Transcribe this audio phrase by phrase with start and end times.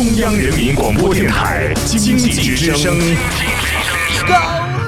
[0.00, 2.98] 中央人民广播电台经济之声，
[4.26, 4.34] 高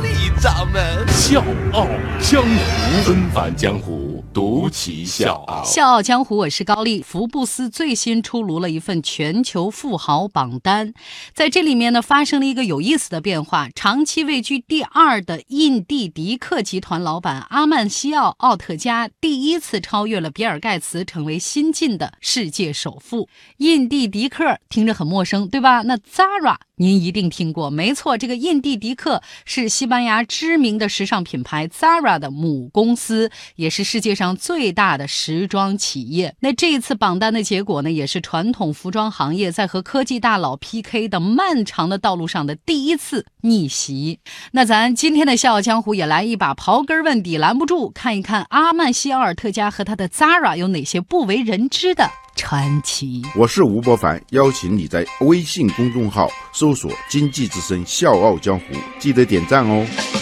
[0.03, 0.09] 丽
[0.41, 1.87] 掌门笑傲
[2.19, 5.63] 江湖，纷繁江湖，独骑笑傲。
[5.65, 7.03] 笑傲江湖，我是高丽。
[7.03, 10.95] 福布斯最新出炉了一份全球富豪榜单，
[11.35, 13.69] 在这里面呢，发生了一个有意思的变化。
[13.75, 23.29] 长期位居第二的印地迪克集团老板阿曼西奥·奥特加，第一次超越了比尔·盖茨，成为新晋的世界首富。
[23.59, 25.83] 印地迪克听着很陌生，对吧？
[25.83, 36.35] 那 Zara 您一定听过，没错，这个印地迪克是西班牙知名的时尚品牌 Zara 的母公司，也是世界上最大的时装企业。
[36.41, 44.21] 那这一次榜单的结果呢，也是传统服装行业在和科技大佬 PK 的漫长的道路上的第一次逆袭。
[44.53, 53.23] 那咱今天的笑傲江湖也来一把刨根问底，拦不住看一看阿曼西奥尔特加和他的 Zara 有哪些不为人知的传奇。
[53.37, 58.65] 我是吴伯凡，邀请你在微信公众号搜索“经济之声笑傲江湖”，
[58.99, 60.22] 记得点赞哦。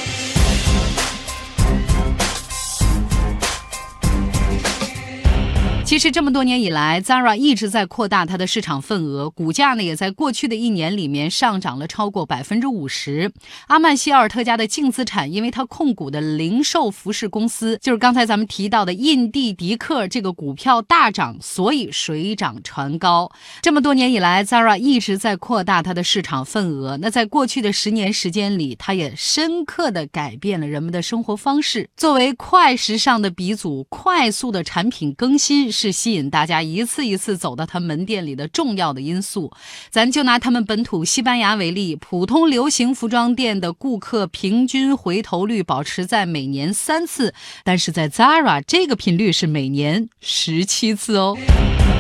[5.91, 13.33] 其实这么多年以来，Zara 一直在扩大它的市场份额，股价呢也在过去的一年里面上涨了超过百分之五十。
[13.67, 23.29] 阿曼西奥尔特家的净资产，因为它控股的零售服饰公司，就是刚才咱们提到的印地迪克这个股票大涨，所以水涨船高。
[23.61, 26.99] 这么多年以来，Zara 一直在扩大它的市场份额。
[26.99, 31.91] 那在过去的十年时间里，它也深刻的改变了人们的生活方式。
[31.97, 35.73] 作为快时尚的鼻祖，快速的产品更新。
[35.81, 39.51] 是吸引大家一次一次走到他门店里的重要的因素。
[39.89, 47.33] 咱就拿他们本土西班牙为例，普通流行服装店的顾客平均回头率保持在每年三次，
[47.65, 51.35] 但是在 Zara 这个频率是每年十七次哦。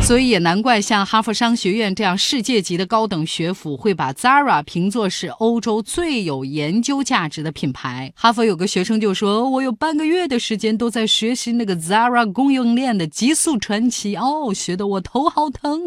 [0.02, 8.12] 所以也难怪像哈佛商学院这样世界级的高等学府会把 Zara 评作是欧洲最有研究价值的品牌。
[8.16, 15.82] 哈佛有个学生就说：“我有半个月的时间都在学习那个 Zara 供应链的极速传奇，哦，学得我头好疼。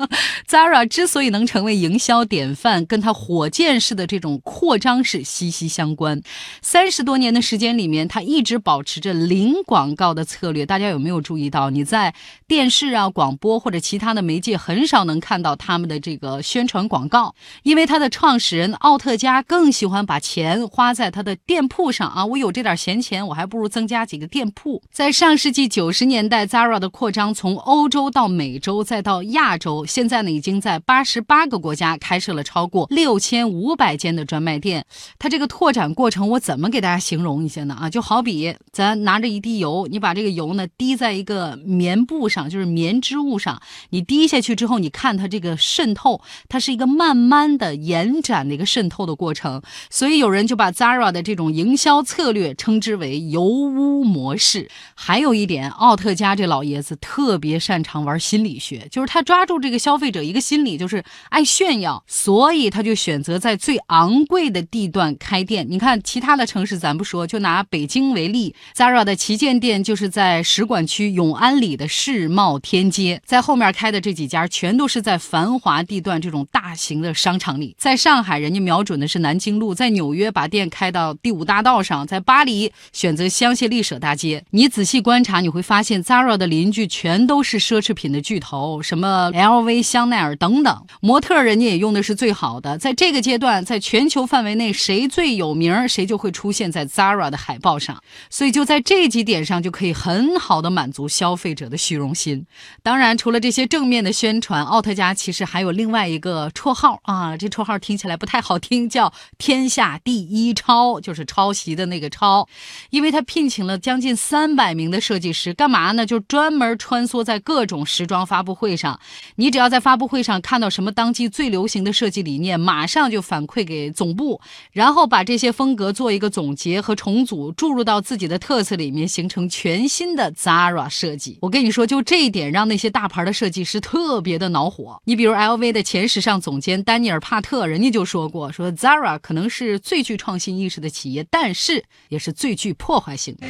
[0.48, 6.22] ”Zara 之所以能成为营销典范，跟它火箭式的这种扩张是息息相关。
[6.62, 10.64] 三十多年的时间里面，它一直保持着零广告的策略。
[10.64, 11.68] 大家有没有注意到？
[11.68, 12.14] 你在
[12.46, 13.55] 电视啊、广播。
[13.58, 22.24] 或者其他的媒介很少能看到他们的这个宣传广告，因为他的创始人奥特加更喜欢把钱花在他的店铺上啊！
[22.24, 24.82] 我有这点闲钱，我还不如增加几个店铺。
[24.90, 34.84] 在上世纪九十年代，Zara 的扩张从欧洲到美洲，再到亚洲，现在呢已经在八十八个国家开设了超过六千五百间的专卖店。
[35.18, 37.76] 它这个拓展过程，我怎么给大家形容一下呢？
[37.80, 43.45] 啊，就好比咱拿着一滴油，你把这个油呢滴在一个棉布上，就是棉织物上。
[43.46, 54.68] 上，你滴下去之后，你看它这个渗透，它是一个慢慢的延展的一个渗透的过程，所以有人就把 Zara 的这种营销策略称之为油污模式。
[54.96, 65.64] 还有一点，奥特加这老爷子特别擅长玩心理学，就是他抓住这个消费者一个心理，就是爱炫耀，所以他就选择在最昂贵的地段开店。
[65.70, 73.20] 你看其他的城市咱不说，就拿北京为例，Zara 的旗舰店就是在使馆区永安里的世贸天阶。
[73.24, 77.74] 在在后面开的这几家，全都是在繁华地段这种大型的商场里。
[77.76, 84.42] 在上海，人家瞄准的是南京路；在纽约，把店开到第五大道上；在巴黎，选择香榭丽舍大街。
[84.52, 90.86] 你仔细观察，你会发现 Zara 的邻居全都是奢侈品的巨头，什么 LV、香奈儿等等。
[91.02, 92.78] 模特人家也用的是最好的。
[92.78, 98.02] 在这个阶段，在全球范围内，谁最有名，谁就会出现在 Zara 的海报上。
[98.30, 102.46] 所以就在这几点上，就可以很好的满足消费者的虚荣心。
[102.82, 103.14] 当然。
[103.26, 112.46] 除了这些正面的宣传，奥特加其实还有另外一个绰号啊，这绰号听起来不太好听，叫“天下第一抄”，就是抄袭的那个抄。
[112.90, 116.06] 因为他聘请了将近三百名的设计师，干嘛呢？
[116.06, 119.00] 就专门穿梭在各种时装发布会上。
[119.34, 124.40] 你只要在发布会上看到什么当季最流行的设计理念，马上就反馈给总部，
[124.70, 131.38] 然后把这些风格做一个总结和重组，注入到自己的特色里面，形成全新的 Zara 设计。
[131.40, 133.05] 我跟你说，就这一点，让那些大。
[133.06, 143.46] 大牌的设计师特别的恼火，你比如 LV 的前时尚总监丹尼尔·帕特，人家就说过，说 Zara 可能是最具创新意识的企业，但是也是最具破坏性的。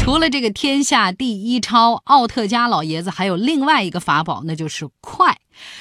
[0.00, 5.38] 除了这个天下第一超奥特加老爷子，还有另外一个法宝，那就是快。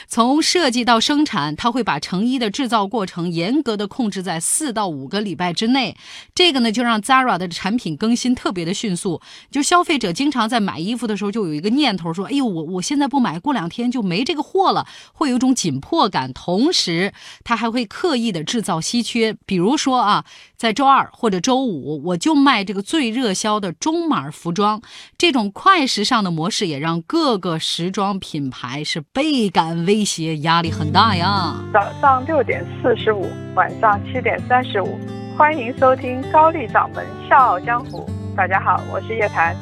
[0.08, 5.96] 从设计到生产，他会把成衣的制造过程严格的控制在四到五个礼拜之内。
[6.34, 9.22] 这个呢，就让 Zara 的产品更新特别的迅速。
[9.52, 17.14] 就消费者经常在买衣服的时候，就有一个念头说：“哎呦，我我现在不买，过两天就没这个货了，会有一种紧迫感。”同时，
[17.44, 20.24] 他还会刻意的制造稀缺，比如说啊，
[20.56, 24.82] 在周二或者周五，我就卖这个最热销的中码服装。
[25.18, 31.56] 这种快时尚的模式也让各个时装品牌是倍感威胁，压力很大呀。
[31.74, 33.26] 早上六点四十五，
[33.56, 34.98] 晚上七点三十五，
[35.38, 38.10] 欢迎收听高丽掌门笑傲江湖。
[38.36, 39.56] 大家好，我是叶檀。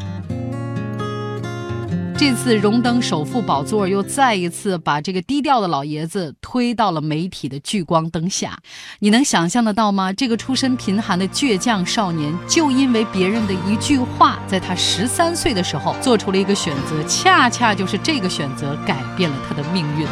[2.17, 8.57] 这次荣登首富宝座，又再一次把这个低调的老爷子推到了媒体的聚光灯下。
[8.99, 10.13] 你能想象得到吗？
[10.13, 20.07] 这个出身贫寒的倔强少年，就因为别人的一句话，在他十三岁的时候做出了一个选择，恰恰就是这个选择改变了他的命运。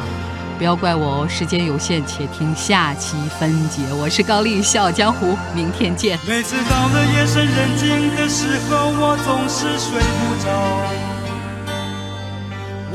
[0.58, 3.82] 不要怪我哦，时间有限，且听下期分解。
[3.94, 6.20] 我是高丽，笑傲江湖，明天见。
[6.28, 11.24] 每次到了夜深人静的时候，我总是睡不着。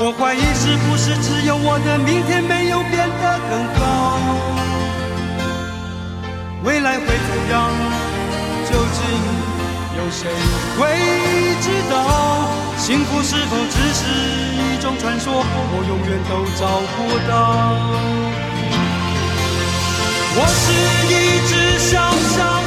[0.01, 3.08] 我怀疑是不是只有我的明天没有变
[10.11, 10.31] 谁
[10.79, 10.89] 会
[11.61, 14.05] 知道幸福是否只是
[14.57, 18.29] 一种传说我永远都找不到。
[20.41, 20.73] 我是
[21.13, 21.15] 一
[21.49, 22.58] 只小小